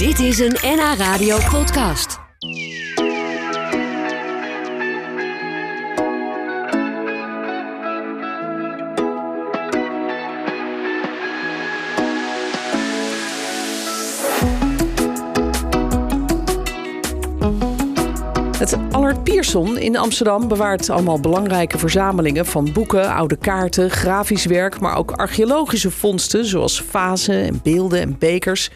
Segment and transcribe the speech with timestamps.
[0.00, 2.18] Dit is een NH Radio podcast.
[18.58, 24.80] Het Allard Pierson in Amsterdam bewaart allemaal belangrijke verzamelingen van boeken, oude kaarten, grafisch werk,
[24.80, 28.70] maar ook archeologische vondsten zoals vazen en beelden en bekers.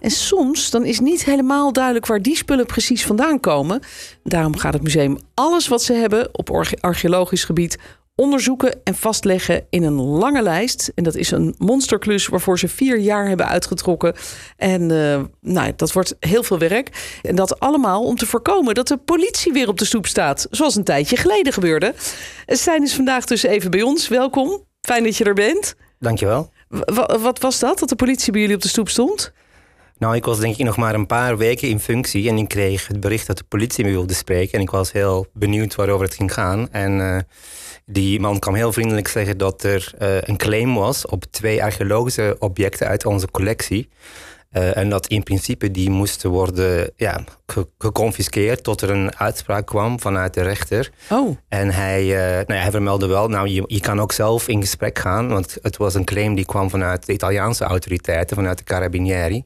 [0.00, 3.80] En soms dan is niet helemaal duidelijk waar die spullen precies vandaan komen.
[4.24, 7.78] Daarom gaat het museum alles wat ze hebben op arche- archeologisch gebied
[8.14, 10.92] onderzoeken en vastleggen in een lange lijst.
[10.94, 14.14] En dat is een monsterklus waarvoor ze vier jaar hebben uitgetrokken.
[14.56, 17.18] En eh, nou, dat wordt heel veel werk.
[17.22, 20.46] En dat allemaal om te voorkomen dat de politie weer op de stoep staat.
[20.50, 21.94] Zoals een tijdje geleden gebeurde.
[22.46, 24.08] Stijn is vandaag dus even bij ons.
[24.08, 24.64] Welkom.
[24.80, 25.74] Fijn dat je er bent.
[25.98, 26.50] Dankjewel.
[26.68, 29.32] W- wa- wat was dat, dat de politie bij jullie op de stoep stond?
[29.98, 32.86] Nou, ik was denk ik nog maar een paar weken in functie en ik kreeg
[32.88, 34.52] het bericht dat de politie me wilde spreken.
[34.52, 36.72] En ik was heel benieuwd waarover het ging gaan.
[36.72, 37.18] En eh,
[37.84, 42.36] die man kwam heel vriendelijk zeggen dat er eh, een claim was op twee archeologische
[42.38, 43.88] objecten uit onze collectie.
[44.50, 49.66] Eh, en dat in principe die moesten worden ja, ge- geconfiskeerd tot er een uitspraak
[49.66, 50.90] kwam vanuit de rechter.
[51.10, 54.48] Oh, En hij, eh, nou ja, hij vermeldde wel, nou, je, je kan ook zelf
[54.48, 58.58] in gesprek gaan, want het was een claim die kwam vanuit de Italiaanse autoriteiten, vanuit
[58.58, 59.44] de Carabinieri.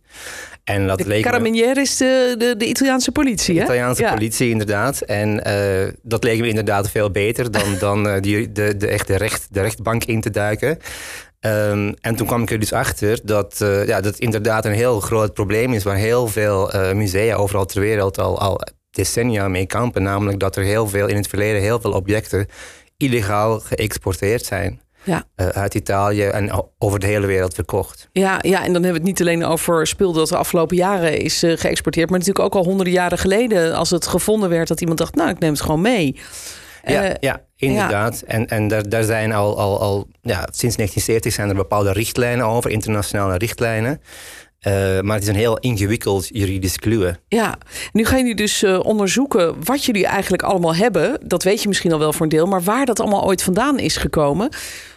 [0.64, 3.62] En dat de leek me- Carabinieri is de, de, de Italiaanse politie, hè?
[3.64, 4.12] Italiaanse Ja.
[4.14, 5.00] politie, inderdaad.
[5.00, 9.46] En eh, dat leek me inderdaad veel beter dan, dan die, de, de echte recht,
[9.50, 10.78] de rechtbank in te duiken.
[11.40, 15.00] Ehm, en toen kwam ik er dus achter dat eh, ja, dat inderdaad een heel
[15.00, 15.82] groot probleem is...
[15.82, 18.60] waar heel veel eh, musea overal ter wereld al, al
[18.90, 20.02] decennia mee kampen.
[20.02, 22.46] Namelijk dat er heel veel in het verleden heel veel objecten
[22.96, 24.80] illegaal geëxporteerd zijn.
[25.02, 25.24] Ja.
[25.34, 28.08] eh, uit Italië en over de hele wereld verkocht.
[28.12, 31.18] Ja, ja, en dan hebben we het niet alleen over spul dat de afgelopen jaren
[31.18, 34.98] is geëxporteerd, maar natuurlijk ook al honderden jaren geleden, als het gevonden werd, dat iemand
[34.98, 36.20] dacht, nou, ik neem het gewoon mee.
[36.84, 38.22] Ja, Eh, ja inderdaad.
[38.26, 42.46] En, en daar, daar zijn al, al, al ja, sinds 1970 zijn er bepaalde richtlijnen
[42.46, 44.00] over, internationale richtlijnen.
[44.60, 47.18] Eh, maar het is een heel ingewikkeld juridisch kluwen.
[47.28, 47.58] Ja,
[47.92, 51.18] nu gaan jullie dus eh, onderzoeken wat jullie eigenlijk allemaal hebben.
[51.24, 53.78] Dat weet je misschien al wel voor een deel, maar waar dat allemaal ooit vandaan
[53.78, 54.48] is gekomen.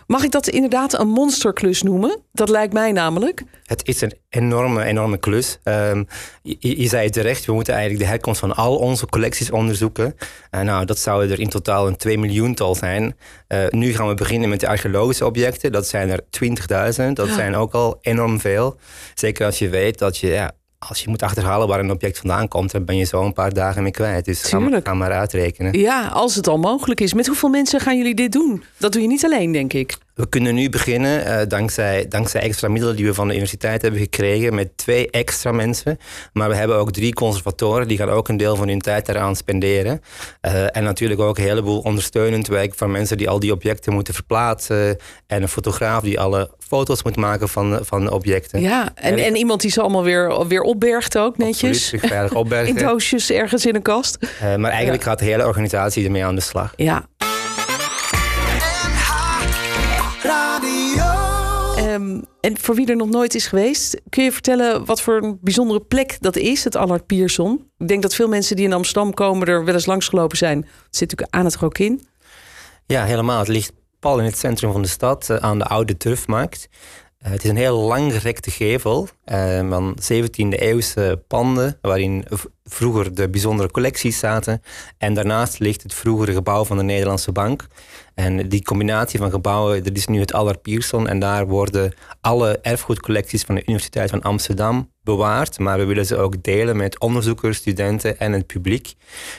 [0.07, 2.21] Mag ik dat inderdaad een monsterklus noemen?
[2.31, 3.43] Dat lijkt mij namelijk.
[3.63, 5.59] Het is een enorme, enorme klus.
[5.63, 6.03] Ehm,
[6.41, 10.15] je, je zei het terecht, we moeten eigenlijk de herkomst van al onze collecties onderzoeken.
[10.49, 13.17] En nou, dat zou er in totaal een 2 miljoental zijn.
[13.47, 15.71] Eh, nu gaan we beginnen met de archeologische objecten.
[15.71, 17.15] Dat zijn er 20.000.
[17.15, 17.33] Dat Ja.
[17.33, 18.75] zijn ook al enorm veel.
[19.13, 20.51] Zeker als je weet dat je, ja,
[20.89, 23.53] als je moet achterhalen waar een object vandaan komt, dan ben je zo een paar
[23.53, 24.25] dagen mee kwijt.
[24.25, 25.79] Dus ga, ga maar uitrekenen.
[25.79, 27.13] Ja, als het al mogelijk is.
[27.13, 28.63] Met hoeveel mensen gaan jullie dit doen?
[28.77, 29.97] Dat doe je niet alleen, denk ik.
[30.15, 33.99] We kunnen nu beginnen, eh, dankzij, dankzij extra middelen die we van de universiteit hebben
[33.99, 35.97] gekregen, met twee extra mensen.
[36.33, 39.35] Maar we hebben ook drie conservatoren, die gaan ook een deel van hun tijd daaraan
[39.35, 40.01] spenderen.
[40.41, 44.13] Eh, en natuurlijk ook een heleboel ondersteunend werk van mensen die al die objecten moeten
[44.13, 44.97] verplaatsen.
[45.27, 48.61] En een fotograaf die alle foto's moet maken van, van de objecten.
[48.61, 51.83] Ja, en, en iemand die ze allemaal weer, weer opbergt ook netjes.
[51.83, 52.67] Absoluut, veilig opbergen.
[52.77, 54.17] In doosjes ergens in een kast.
[54.39, 56.73] Eh, maar eigenlijk gaat de hele organisatie ermee aan de slag.
[56.75, 57.07] Ja.
[61.93, 65.37] Ehm, en voor wie er nog nooit is geweest, kun je vertellen wat voor een
[65.41, 67.71] bijzondere plek dat is, het Allard Pierson?
[67.77, 70.57] Ik denk dat veel mensen die in Amsterdam komen er wel eens langsgelopen zijn.
[70.57, 72.05] Het zit natuurlijk aan het Rokin.
[72.85, 73.39] Ja, helemaal.
[73.39, 76.69] Het ligt pal in het centrum van de stad, eh, aan de oude turfmarkt.
[77.17, 82.25] Eh, het is een heel langgerekte gevel eh, van 17e eeuwse panden, waarin
[82.63, 84.61] vroeger de bijzondere collecties zaten.
[84.97, 87.67] En daarnaast ligt het vroegere gebouw van de Nederlandse Bank.
[88.15, 91.07] En die combinatie van gebouwen, dat is nu het Allard Pierson.
[91.07, 95.59] En daar worden alle erfgoedcollecties van de Universiteit van Amsterdam bewaard.
[95.59, 98.93] Maar we willen ze ook delen met onderzoekers, studenten en het publiek.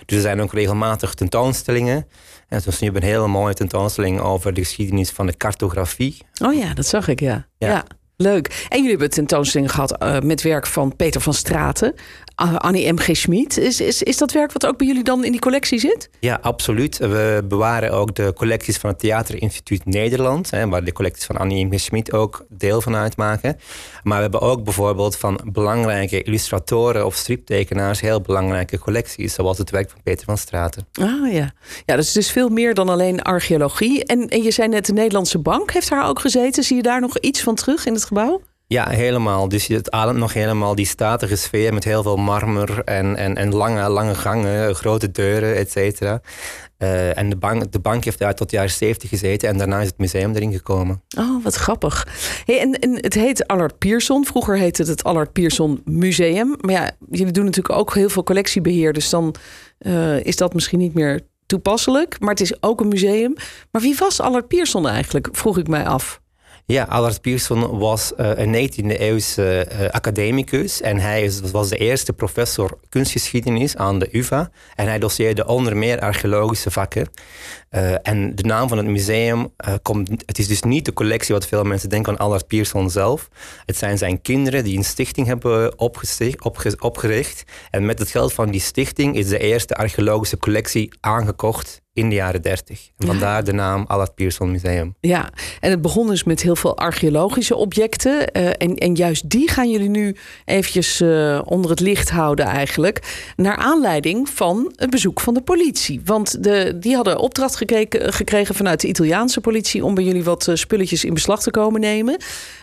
[0.06, 2.06] Dus er zijn ook regelmatig tentoonstellingen.
[2.48, 6.22] En zoals nu hebben we een hele mooie tentoonstelling over de geschiedenis van de cartografie.
[6.42, 7.46] Oh ja, dat zag ik, ja.
[7.58, 7.68] Ja.
[7.68, 7.84] Ja.
[8.16, 8.66] leuk.
[8.68, 11.94] En jullie hebben tentoonstelling gehad eh, met werk van Peter van Straten,
[12.34, 12.98] Annie M.
[12.98, 13.16] G.
[13.16, 13.56] Schmid.
[13.56, 16.08] Is, is, is dat werk wat ook bij jullie dan in die collectie zit?
[16.20, 16.98] Ja, absoluut.
[16.98, 21.66] We bewaren ook de collecties van het Theaterinstituut Nederland, hè, waar de collecties van Annie
[21.66, 21.78] M.
[21.78, 23.56] Schmid ook deel van uitmaken.
[24.02, 29.70] Maar we hebben ook bijvoorbeeld van belangrijke illustratoren of striptekenaars heel belangrijke collecties, zoals het
[29.70, 30.86] werk van Peter van Straten.
[30.92, 31.52] Ah ja.
[31.86, 34.04] Ja, dat is dus veel meer dan alleen archeologie.
[34.04, 36.62] En, en je zei net, de Nederlandse Bank heeft daar ook gezeten.
[36.62, 38.40] Zie je daar nog iets van terug in het gebouw?
[38.66, 39.48] Ja, helemaal.
[39.48, 43.54] Dus het ademt nog helemaal die statige sfeer met heel veel marmer en, en, en
[43.54, 46.20] lange, lange gangen, grote deuren, et cetera.
[46.76, 49.80] Eh, en de bank, de bank heeft daar tot de jaren 70 gezeten en daarna
[49.80, 51.02] is het museum erin gekomen.
[51.18, 52.08] Oh, wat grappig.
[52.46, 54.24] En, en het heet Allard Pierson.
[54.24, 56.56] Vroeger heette het het Allard Pierson Museum.
[56.60, 58.92] Maar ja, jullie doen natuurlijk ook heel veel collectiebeheer.
[58.92, 59.34] Dus dan
[59.78, 62.20] uh, is dat misschien niet meer toepasselijk.
[62.20, 63.34] Maar het is ook een museum.
[63.70, 66.22] Maar wie was Allard Pierson eigenlijk, vroeg ik mij af.
[66.66, 72.78] Ja, Allard Pierson was uh, een 19e-eeuwse uh, academicus en hij was de eerste professor
[72.88, 74.50] kunstgeschiedenis aan de UvA.
[74.74, 77.08] En hij doseerde onder meer archeologische vakken.
[77.70, 79.52] Uh, en de naam van het museum
[79.82, 83.28] komt, het is dus niet de collectie wat veel mensen denken van Allard Pierson zelf.
[83.66, 86.36] Het zijn zijn kinderen die een stichting hebben opge
[86.78, 87.44] opgericht.
[87.70, 92.14] En met het geld van die stichting is de eerste archeologische collectie aangekocht in de
[92.14, 92.90] jaren 30.
[92.98, 94.94] En vandaar de naam Allard Pierson Museum.
[95.00, 95.30] Ja,
[95.60, 98.12] en het begon dus met heel veel archeologische objecten.
[98.12, 103.32] Uh, en, en juist die gaan jullie nu eventjes uh, onder het licht houden eigenlijk.
[103.36, 106.00] Naar aanleiding van het bezoek van de politie.
[106.04, 109.84] Want de, die hadden opdracht gekeken, gekregen vanuit de Italiaanse politie...
[109.84, 112.16] om bij jullie wat spulletjes in beslag te komen nemen.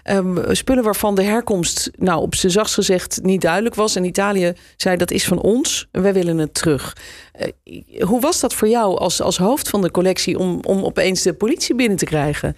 [0.09, 3.95] Um, spullen waarvan de herkomst, nou op zijn zachtst gezegd, niet duidelijk was.
[3.95, 6.97] En Italië zei dat is van ons, wij willen het terug.
[7.99, 11.33] hoe was dat voor jou als als, hoofd van de collectie om, om opeens de
[11.33, 12.57] politie binnen te krijgen?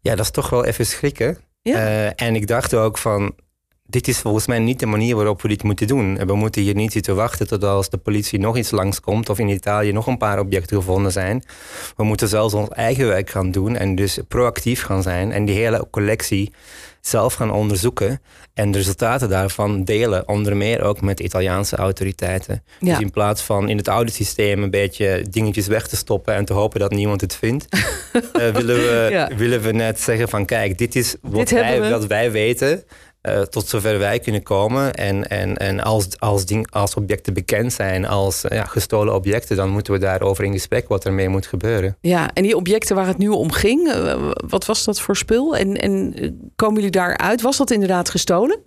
[0.00, 1.38] Ja, dat is toch wel even schrikken.
[1.62, 1.74] Ja.
[1.74, 3.34] Uh, en ik dacht ook van,
[3.86, 6.26] dit is volgens mij niet de manier waarop we dit moeten doen.
[6.26, 9.48] We moeten hier niet zitten wachten tot als de politie nog iets langskomt of in
[9.48, 11.44] Italië nog een paar objecten gevonden zijn.
[11.96, 15.56] We moeten zelfs ons eigen werk gaan doen en dus proactief gaan zijn en die
[15.56, 16.52] hele collectie
[17.00, 18.20] zelf gaan onderzoeken
[18.54, 22.62] en de resultaten daarvan delen, onder meer ook met de Italiaanse autoriteiten.
[22.80, 22.92] Ja.
[22.92, 26.44] Dus in plaats van in het oude systeem een beetje dingetjes weg te stoppen en
[26.44, 29.30] te hopen dat niemand het vindt, uh, willen, we, ja.
[29.36, 32.84] willen we net zeggen van kijk, dit is wat, dit wij, wat wij weten.
[33.28, 34.94] Uh, tot zover wij kunnen komen.
[34.94, 39.56] En, en, en als, als, ding, als objecten bekend zijn als uh, ja, gestolen objecten,
[39.56, 41.96] dan moeten we daarover in gesprek wat ermee moet gebeuren.
[42.00, 45.56] Ja, en die objecten waar het nu om ging, uh, wat was dat voor spul?
[45.56, 46.14] En, en
[46.56, 47.42] komen jullie daaruit?
[47.42, 48.60] Was dat inderdaad gestolen?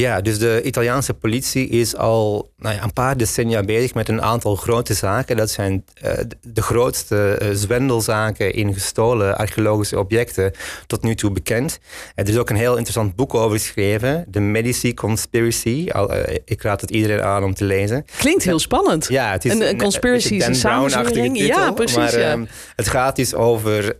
[0.00, 4.22] Ja, dus de Italiaanse politie is al nou ja, een paar decennia bezig met een
[4.22, 5.36] aantal grote zaken.
[5.36, 6.10] Dat zijn uh,
[6.42, 10.52] de grootste uh, zwendelzaken in gestolen archeologische objecten
[10.86, 11.78] tot nu toe bekend.
[12.14, 15.88] Er is ook een heel interessant boek over geschreven, The Medici Conspiracy.
[15.90, 18.04] Al, uh, ik raad het iedereen aan om te lezen.
[18.18, 19.08] Klinkt heel spannend.
[19.08, 21.38] Ja, het is een, een conspiracy is een samenzwering.
[21.38, 21.96] Ja, precies.
[21.96, 22.32] Maar, ja.
[22.32, 23.96] Um, het gaat dus over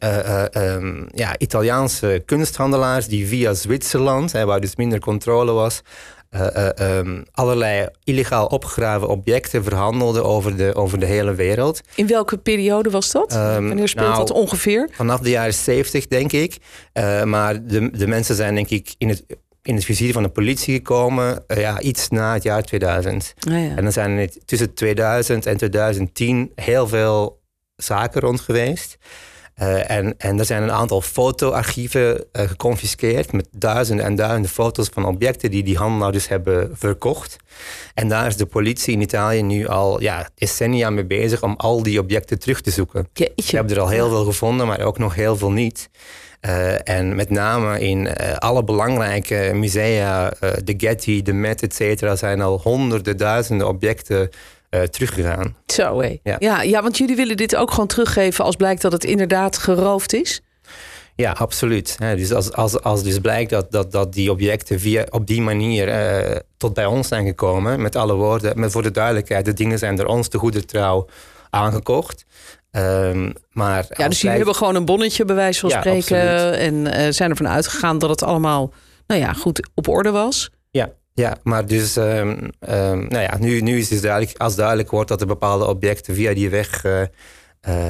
[0.57, 5.83] um, ja, Italiaanse kunsthandelaars die via Zwitserland, hè, waar dus minder controle was,
[6.31, 11.81] uh, uh, um, allerlei illegaal opgegraven objecten verhandelde over de, over de hele wereld.
[11.95, 13.35] In welke periode was dat?
[13.35, 14.89] Um, Wanneer speelt nou, dat ongeveer?
[14.93, 16.57] Vanaf de jaren 70, denk ik.
[16.95, 19.25] Uh, maar de, de mensen zijn, denk ik, in het,
[19.63, 23.35] in het vizier van de politie gekomen ja, iets na het jaar 2000.
[23.41, 23.77] Ah, ja.
[23.77, 27.41] En dan zijn er tussen 2000 en 2010 heel veel
[27.77, 28.99] zaken rond geweest.
[29.63, 34.89] Uh, en, en er zijn een aantal fotoarchieven uh, geconfiskeerd met duizenden en duizenden foto's
[34.93, 37.37] van objecten die die handelaars dus hebben verkocht.
[37.95, 41.83] En daar is de politie in Italië nu al ja, decennia mee bezig om al
[41.83, 43.09] die objecten terug te zoeken.
[43.13, 43.43] Jeetje.
[43.43, 45.91] Ze hebben er al heel veel gevonden, maar ook nog heel veel niet.
[46.47, 51.75] Uh, en met name in uh, alle belangrijke musea, uh, de Getty, de Met, et
[51.75, 54.31] cetera, zijn al honderden, duizenden objecten
[54.71, 55.57] uh, teruggegaan.
[55.67, 56.19] Zo hé.
[56.23, 56.37] Ja.
[56.39, 56.63] ja.
[56.63, 60.41] Ja, want jullie willen dit ook gewoon teruggeven als blijkt dat het inderdaad geroofd is?
[61.15, 61.99] Ja, absoluut.
[61.99, 65.89] dus als, als, als dus blijkt dat, dat, dat die objecten via, op die manier
[65.89, 69.79] uh, tot bij ons zijn gekomen, met alle woorden, met voor de duidelijkheid, de dingen
[69.79, 71.07] zijn door ons te goede trouw
[71.51, 72.25] aangekocht.
[72.73, 76.55] Um, maar ja, dus jullie hebben gewoon een bonnetje bij wijze van ja, spreken absoluut.
[76.55, 78.73] en uh, zijn ervan uitgegaan dat het allemaal
[79.07, 80.51] nou ja, goed op orde was.
[80.71, 80.91] Ja,
[81.21, 82.05] ja, maar dus um,
[82.69, 86.15] um, nou ja, nu, nu is het duidelijk, als duidelijk wordt dat er bepaalde objecten
[86.15, 87.07] via die weg uh, uh,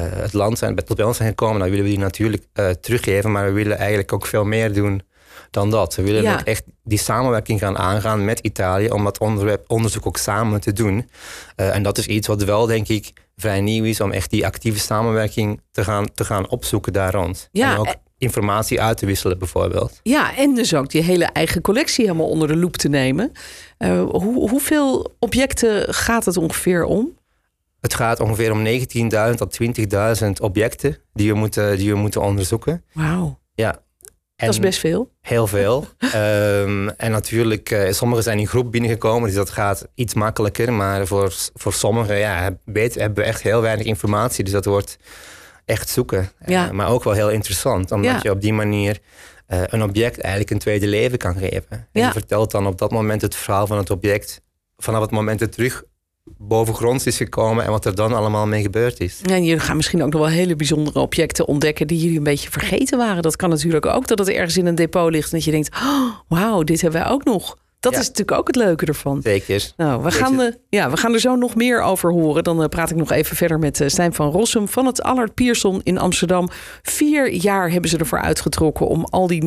[0.09, 3.31] het land zijn, tot bij ons zijn gekomen, dan willen we die natuurlijk uh, teruggeven,
[3.31, 5.01] maar we willen eigenlijk ook veel meer doen
[5.51, 5.95] dan dat.
[5.95, 6.33] We willen ja.
[6.33, 10.73] ook echt die samenwerking gaan aangaan met Italië om dat onderwerp, onderzoek ook samen te
[10.73, 11.09] doen.
[11.55, 14.79] en dat is iets wat wel, denk ik, vrij nieuw is om echt die actieve
[14.79, 17.49] samenwerking te gaan, te gaan opzoeken daar rond.
[17.51, 19.99] Ja, en ook informatie uit te wisselen bijvoorbeeld.
[20.03, 23.31] Ja, en dus ook die hele eigen collectie helemaal onder de loep te nemen.
[23.79, 27.17] Uh, hoe, hoeveel objecten gaat het ongeveer om?
[27.79, 29.57] Het gaat ongeveer om 19.000 tot
[30.23, 32.83] 20.000 objecten die we moeten, die we moeten onderzoeken.
[32.93, 33.39] Wauw.
[33.53, 33.71] Ja.
[34.35, 35.11] En dat is best veel.
[35.21, 35.87] Heel veel.
[36.15, 40.73] um, en natuurlijk, uh, sommigen zijn in groep binnengekomen, dus dat gaat iets makkelijker.
[40.73, 44.43] Maar voor, voor sommigen ja, hebben we echt heel weinig informatie.
[44.43, 44.97] Dus dat wordt
[45.65, 46.31] echt zoeken.
[46.45, 46.65] Ja.
[46.65, 48.19] Uh, maar ook wel heel interessant, omdat Ja.
[48.21, 48.99] je op die manier
[49.47, 51.67] eh, een object eigenlijk een tweede leven kan geven.
[51.69, 52.05] En Ja.
[52.05, 54.41] je vertelt dan op dat moment het verhaal van het object
[54.77, 55.83] vanaf het moment dat het terug
[56.37, 59.21] bovengronds is gekomen en wat er dan allemaal mee gebeurd is.
[59.29, 62.51] En jullie gaan misschien ook nog wel hele bijzondere objecten ontdekken die jullie een beetje
[62.51, 63.21] vergeten waren.
[63.21, 65.75] Dat kan natuurlijk ook dat het ergens in een depot ligt en dat je denkt,
[65.75, 67.57] oh, wauw, dit hebben wij ook nog.
[67.81, 67.99] Dat Ja.
[67.99, 69.21] is natuurlijk ook het leuke ervan.
[69.21, 69.71] Zeker.
[69.77, 72.43] Nou, we gaan, eh, ja, we gaan er zo nog meer over horen.
[72.43, 75.33] Dan eh, praat ik nog even verder met eh, Stijn van Rossum van het Allard
[75.33, 76.49] Pierson in Amsterdam.
[76.81, 79.43] Vier jaar hebben ze ervoor uitgetrokken om al die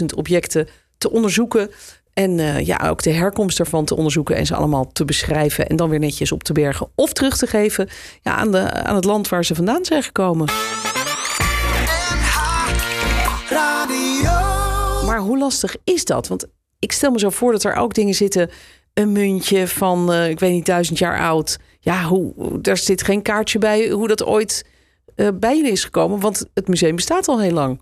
[0.00, 1.70] 19.000 objecten te onderzoeken.
[2.14, 5.66] En eh, ja, ook de herkomst ervan te onderzoeken en ze allemaal te beschrijven.
[5.66, 7.88] En dan weer netjes op te bergen of terug te geven
[8.22, 10.48] ja, aan, de, aan het land waar ze vandaan zijn gekomen.
[15.06, 16.28] Maar hoe lastig is dat?
[16.28, 16.46] Want
[16.78, 18.50] ik stel me zo voor dat er ook dingen zitten.
[18.94, 21.58] Een muntje van, eh, ik weet niet, duizend jaar oud.
[21.80, 24.64] Ja, hoe, daar zit geen kaartje bij hoe dat ooit
[25.14, 26.20] eh, bij je is gekomen.
[26.20, 27.80] Want het museum bestaat al heel lang.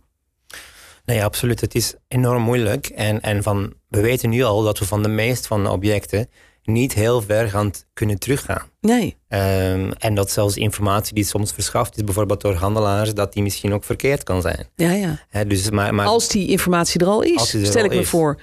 [1.05, 1.61] Nee, absoluut.
[1.61, 2.87] Het is enorm moeilijk.
[2.87, 6.29] En, en van, we weten nu al dat we van de meest van de objecten
[6.63, 8.69] niet heel ver gaan kunnen teruggaan.
[8.81, 9.17] Nee.
[9.29, 13.73] Ehm, en dat zelfs informatie die soms verschaft is, bijvoorbeeld door handelaars, dat die misschien
[13.73, 14.69] ook verkeerd kan zijn.
[14.75, 15.45] Ja, ja.
[15.45, 18.09] Dus, maar, maar, Als die informatie er al is, stel ik me is.
[18.09, 18.41] voor.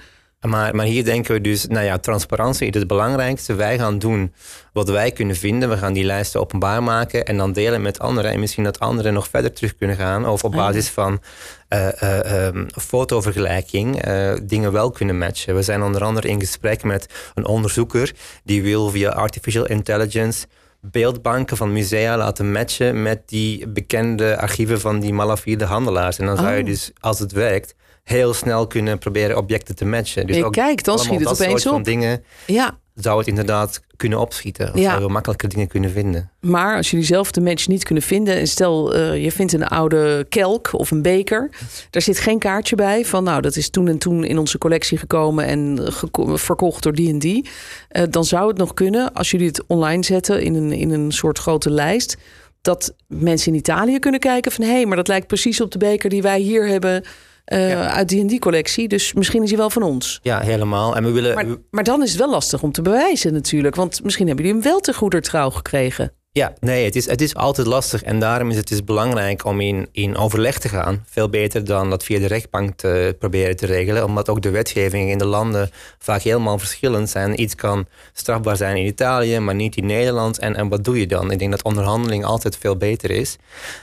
[0.48, 3.54] Maar, maar hier denken we dus, nou ja, transparantie is het belangrijkste.
[3.54, 4.32] Wij gaan doen
[4.72, 5.68] wat wij kunnen vinden.
[5.68, 8.30] We gaan die lijsten openbaar maken en dan delen met anderen.
[8.30, 10.28] En misschien dat anderen nog verder terug kunnen gaan.
[10.28, 11.20] Of op Ah, basis van
[11.68, 15.54] eh, eh, ehm, fotovergelijking eh, dingen wel kunnen matchen.
[15.54, 18.12] We zijn onder andere in gesprek met een onderzoeker
[18.44, 20.46] die wil via artificial intelligence
[20.80, 26.18] beeldbanken van musea laten matchen met die bekende archieven van die malafide handelaars.
[26.18, 26.66] En dan zou je Oh.
[26.66, 30.26] dus, als het werkt, heel snel kunnen proberen objecten te matchen.
[30.26, 31.84] Dus ook kijk, dan schiet het dat opeens soort van op.
[31.84, 34.68] dingen Ja, zou het inderdaad kunnen opschieten.
[34.72, 34.82] Of Ja.
[34.82, 36.30] zouden we makkelijker dingen kunnen vinden.
[36.40, 38.34] maar als jullie zelf de match niet kunnen vinden...
[38.34, 41.50] en stel eh, je vindt een oude kelk of een beker...
[41.90, 43.24] daar zit geen kaartje bij van...
[43.24, 45.46] nou, dat is toen en toen in onze collectie gekomen...
[45.46, 47.48] en geko- verkocht door die en die.
[47.88, 50.42] Eh, dan zou het nog kunnen, als jullie het online zetten...
[50.42, 52.16] in een, in een soort grote lijst...
[52.60, 54.64] dat mensen in Italië kunnen kijken van...
[54.64, 57.04] hé, hey, maar dat lijkt precies op de beker die wij hier hebben...
[57.52, 57.90] eh, Ja.
[57.90, 58.88] uit die en die collectie.
[58.88, 60.18] Dus misschien is hij wel van ons.
[60.22, 60.96] Ja, helemaal.
[60.96, 61.34] En we willen...
[61.34, 63.74] Maar, maar dan is het wel lastig om te bewijzen natuurlijk.
[63.74, 66.12] Want misschien hebben jullie hem wel te goeder trouw gekregen.
[66.34, 68.02] Ja, nee, het is, het is altijd lastig.
[68.02, 71.04] En daarom is het dus belangrijk om in, in overleg te gaan.
[71.06, 74.04] Veel beter dan dat via de rechtbank te proberen te regelen.
[74.04, 77.40] Omdat ook de wetgevingen in de landen vaak helemaal verschillend zijn.
[77.40, 80.38] Iets kan strafbaar zijn in Italië, maar niet in Nederland.
[80.38, 81.30] En, en wat doe je dan?
[81.30, 83.36] Ik denk dat onderhandeling altijd veel beter is.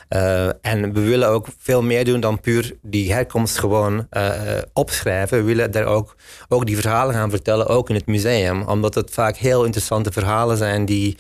[0.08, 4.32] Eh, en we willen ook veel meer doen dan puur die herkomst gewoon eh,
[4.74, 5.38] opschrijven.
[5.38, 6.16] We willen daar ook,
[6.48, 8.62] ook die verhalen gaan vertellen, ook in het museum.
[8.62, 11.18] Omdat het vaak heel interessante verhalen zijn die...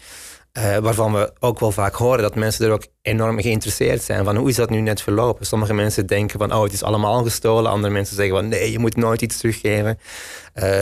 [0.51, 4.24] Eh, waarvan we ook wel vaak horen dat mensen er ook enorm geïnteresseerd zijn.
[4.25, 5.46] Van hoe is dat nu net verlopen?
[5.46, 7.72] Sommige mensen denken van oh, het is allemaal gestolen.
[7.72, 10.00] Andere mensen zeggen van nee, je moet nooit iets teruggeven.
[10.53, 10.79] Eh,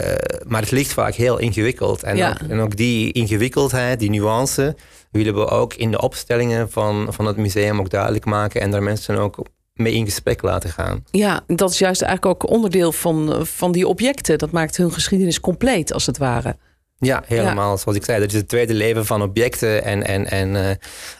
[0.47, 2.03] maar het ligt vaak heel ingewikkeld.
[2.03, 2.29] En, Ja.
[2.29, 4.75] ook, en ook die ingewikkeldheid, die nuance,
[5.12, 8.62] willen we ook in de opstellingen van, van het museum ook duidelijk maken.
[8.62, 9.38] En daar mensen ook
[9.74, 11.03] mee in gesprek laten gaan.
[11.12, 14.38] Ja, dat is juist eigenlijk ook onderdeel van, van die objecten.
[14.38, 16.57] Dat maakt hun geschiedenis compleet, als het ware.
[17.00, 17.77] Ja, helemaal.
[17.77, 19.84] Zoals ik zei, dat is het tweede leven van objecten.
[19.84, 20.56] En, en, en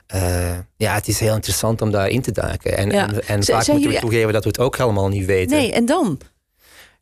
[0.08, 2.78] eh, eh, ja, het is heel interessant om daarin te duiken.
[2.78, 3.08] En, Ja.
[3.08, 5.58] en, en Z- vaak moeten we toegeven dat we het ook helemaal niet weten.
[5.58, 6.20] Nee, en dan?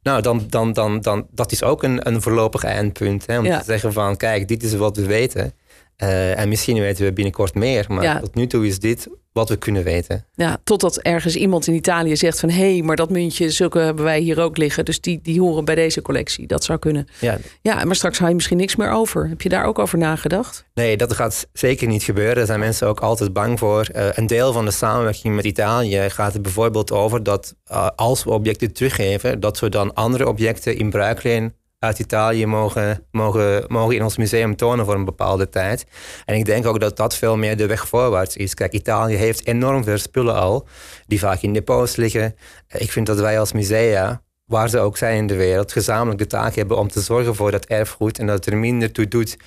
[0.01, 3.25] Nou, dan, dan, dan, dan, dat is ook een, een voorlopig eindpunt.
[3.25, 3.59] Hè, om Ja.
[3.59, 5.53] te zeggen van, kijk, dit is wat we weten.
[5.95, 7.85] Eh, en misschien weten we binnenkort meer.
[7.87, 8.19] Maar Ja.
[8.19, 10.25] tot nu toe is dit wat we kunnen weten.
[10.33, 12.49] Ja, totdat ergens iemand in Italië zegt van...
[12.49, 14.85] hé, hey, maar dat muntje, zulke hebben wij hier ook liggen.
[14.85, 16.47] Dus die, die horen bij deze collectie.
[16.47, 17.07] Dat zou kunnen.
[17.19, 19.29] Ja, Ja, maar straks hou je misschien niks meer over.
[19.29, 20.65] Heb je daar ook over nagedacht?
[20.73, 22.35] Nee, dat gaat zeker niet gebeuren.
[22.35, 23.85] Daar zijn mensen ook altijd bang voor.
[23.93, 28.23] Eh, een deel van de samenwerking met Italië gaat er bijvoorbeeld over dat eh, als
[28.23, 31.53] we objecten teruggeven, dat we dan andere objecten in bruikleen
[31.85, 35.85] uit Italië mogen, mogen, mogen in ons museum tonen voor een bepaalde tijd.
[36.25, 38.53] En ik denk ook dat dat veel meer de weg voorwaarts is.
[38.53, 40.67] Kijk, Italië heeft enorm veel spullen al,
[41.07, 42.35] die vaak in depots liggen.
[42.67, 46.19] Eh, Ik vind dat wij als musea waar ze ook zijn in de wereld, gezamenlijk
[46.19, 49.07] de taak hebben om te zorgen voor dat erfgoed en dat het er minder toe
[49.07, 49.37] doet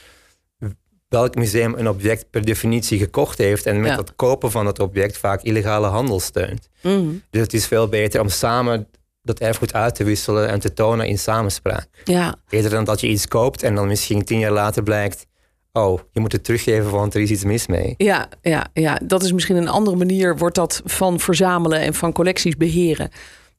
[1.08, 3.96] welk museum een object per definitie gekocht heeft en met Ja.
[3.96, 6.68] het kopen van het object vaak illegale handel steunt.
[6.82, 7.06] Mhm.
[7.30, 8.86] Dus het is veel beter om samen
[9.28, 11.88] dat erfgoed uit te wisselen en te tonen in samenspraak.
[12.04, 15.26] Ja, Eerder dan dat je iets koopt en dan misschien tien jaar later blijkt,
[15.72, 17.94] oh, je moet het teruggeven, want er is iets mis mee.
[17.96, 20.36] ja, ja, ja, dat is misschien een andere manier...
[20.36, 23.10] wordt dat van verzamelen en van collecties beheren.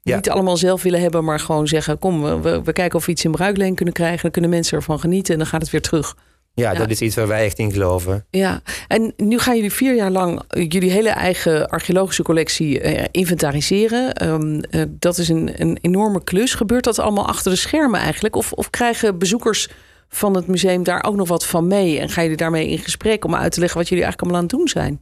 [0.01, 0.15] Ja.
[0.15, 1.99] Niet allemaal zelf willen hebben, maar gewoon zeggen...
[1.99, 4.21] kom, we, we kijken of we iets in bruikleen kunnen krijgen.
[4.21, 6.15] Dan kunnen mensen ervan genieten en dan gaat het weer terug.
[6.53, 8.25] Ja, dat is iets waar wij echt in geloven.
[8.29, 14.27] Ja, en nu gaan jullie vier jaar lang jullie hele eigen archeologische collectie uh, inventariseren.
[14.29, 16.53] Um, uh, dat is een, een enorme klus.
[16.53, 18.35] Gebeurt dat allemaal achter de schermen eigenlijk?
[18.35, 19.69] Of, of krijgen bezoekers
[20.09, 21.99] van het museum daar ook nog wat van mee?
[21.99, 24.59] En gaan jullie daarmee in gesprek om uit te leggen wat jullie eigenlijk allemaal aan
[24.59, 25.01] het doen zijn?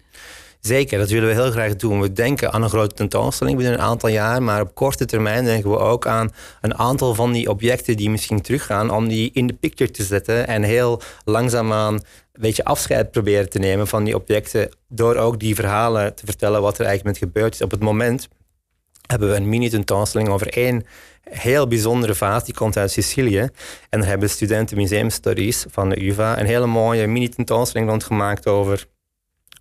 [0.59, 2.01] Zeker, dat willen we heel graag doen.
[2.01, 5.69] We denken aan een grote tentoonstelling binnen een aantal jaar, maar op korte termijn denken
[5.69, 9.53] we ook aan een aantal van die objecten die misschien teruggaan, om die in de
[9.53, 14.69] picture te zetten en heel langzaamaan een beetje afscheid proberen te nemen van die objecten,
[14.87, 17.61] door ook die verhalen te vertellen wat er eigenlijk met gebeurd is.
[17.61, 18.27] Op het moment
[19.07, 20.85] hebben we een mini-tentoonstelling over één
[21.29, 22.43] heel bijzondere vaas.
[22.43, 23.49] Die komt uit Sicilië.
[23.89, 28.87] En daar hebben studenten museumstudies van de UvA een hele mooie mini-tentoonstelling rondgemaakt over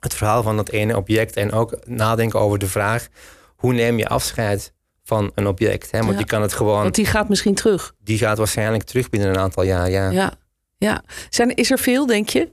[0.00, 1.36] het verhaal van dat ene object.
[1.36, 3.08] En ook nadenken over de vraag:
[3.56, 4.72] hoe neem je afscheid
[5.02, 5.90] van een object?
[5.90, 5.98] Hè?
[5.98, 6.82] Want ja, die kan het gewoon.
[6.82, 7.94] Want die gaat misschien terug.
[7.98, 9.90] Die gaat waarschijnlijk terug binnen een aantal jaar.
[9.90, 10.10] Ja.
[10.10, 10.32] ja.
[10.76, 11.02] ja.
[11.30, 12.48] Zijn, is er veel, denk je?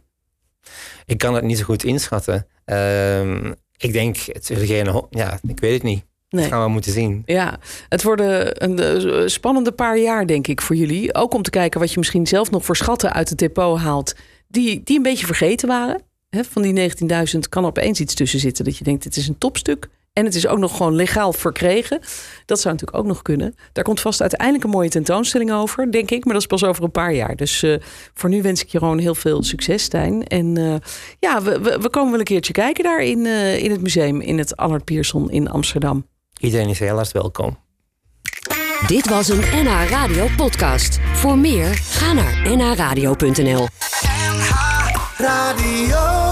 [1.05, 2.47] Ik kan het niet zo goed inschatten.
[2.65, 3.45] Uh,
[3.77, 6.05] ik denk, het is geen, ja, ik weet het niet.
[6.29, 6.41] Nee.
[6.41, 7.23] Dat gaan we moeten zien.
[7.25, 7.59] Ja,
[7.89, 11.13] het worden een spannende paar jaar, denk ik, voor jullie.
[11.13, 14.15] Ook om te kijken wat je misschien zelf nog voor schatten uit het depot haalt.
[14.47, 16.01] Die, die een beetje vergeten waren
[16.41, 16.91] van die
[17.35, 19.89] 19.000 kan er opeens iets tussen zitten dat je denkt, dit is een topstuk.
[20.13, 21.99] En het is ook nog gewoon legaal verkregen.
[22.45, 23.55] Dat zou natuurlijk ook nog kunnen.
[23.71, 26.25] Daar komt vast uiteindelijk een mooie tentoonstelling over, denk ik.
[26.25, 27.35] Maar dat is pas over een paar jaar.
[27.35, 27.77] Dus uh,
[28.13, 30.27] voor nu wens ik je gewoon heel veel succes, Stijn.
[30.27, 30.75] En uh,
[31.19, 34.21] ja, we, we, we, komen wel een keertje kijken daar in, uh, in het museum
[34.21, 36.07] in het Allard Pierson in Amsterdam.
[36.39, 37.57] Iedereen is heel erg welkom.
[38.87, 40.99] Dit was een NH Radio podcast.
[41.13, 43.67] Voor meer, ga naar nhradio.nl
[44.27, 44.83] NH
[45.17, 46.22] Radio